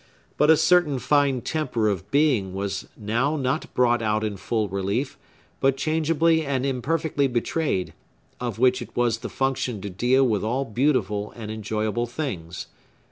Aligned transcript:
But 0.35 0.49
a 0.49 0.57
certain 0.57 0.97
fine 0.97 1.41
temper 1.41 1.87
of 1.87 2.09
being 2.09 2.55
was 2.55 2.87
now 2.97 3.35
not 3.35 3.71
brought 3.75 4.01
out 4.01 4.23
in 4.23 4.35
full 4.35 4.67
relief, 4.67 5.15
but 5.59 5.77
changeably 5.77 6.43
and 6.43 6.65
imperfectly 6.65 7.27
betrayed, 7.27 7.93
of 8.39 8.57
which 8.57 8.81
it 8.81 8.95
was 8.95 9.19
the 9.19 9.29
function 9.29 9.79
to 9.81 9.91
deal 9.91 10.27
with 10.27 10.43
all 10.43 10.65
beautiful 10.65 11.31
and 11.35 11.51
enjoyable 11.51 12.07
things. 12.07 12.65